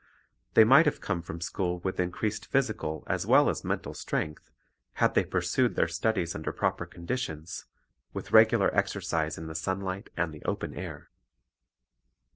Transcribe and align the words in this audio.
They 0.55 0.63
might 0.63 0.87
have 0.87 0.99
come 0.99 1.21
from 1.21 1.41
school 1.41 1.77
with 1.81 1.99
increased 1.99 2.47
physical 2.47 3.03
as 3.05 3.27
well 3.27 3.51
as 3.51 3.63
mental 3.63 3.93
strength, 3.93 4.49
had 4.93 5.13
they 5.13 5.23
pursued 5.23 5.75
their 5.75 5.87
studies 5.87 6.33
under 6.33 6.51
proper 6.51 6.87
conditions, 6.87 7.65
with 8.11 8.31
regular 8.31 8.71
exer 8.71 8.99
cise 9.03 9.37
in 9.37 9.45
the 9.45 9.53
sunlight 9.53 10.09
and 10.17 10.33
the 10.33 10.43
open 10.43 10.73
air. 10.73 11.11